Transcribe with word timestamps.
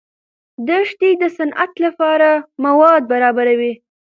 دښتې 0.67 1.09
د 1.21 1.23
صنعت 1.37 1.71
لپاره 1.85 2.29
مواد 2.63 3.01
برابروي. 3.11 3.73